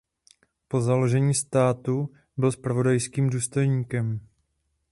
[0.67, 4.19] Po založení státu byl zpravodajským důstojníkem.